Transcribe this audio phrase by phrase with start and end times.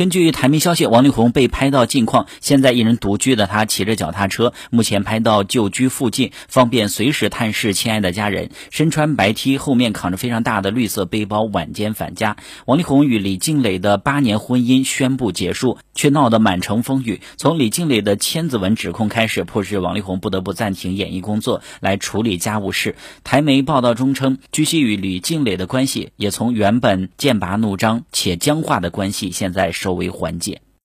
[0.00, 8.48] 根据台媒消息，王力宏被拍到近况，现在一人独居的他骑着脚踏车，目前拍到旧居附近，方便随时探视亲爱的家人。
[8.70, 12.38] 身穿白 T，后面扛着非常大的绿色背包，晚间返家。
[12.64, 17.20] 王力宏与李静蕾的八年婚姻宣布结束，却闹得满城风雨。
[17.36, 22.96] 从李静蕾的千字文指控开始，迫使王力宏不得不暂停演艺工作来处理家务事。
[23.22, 29.89] 台媒报道中称，据悉与李静蕾的关系也从原本剑拔弩张且僵化的关系，现在收。
[29.92, 30.60] 为缓解。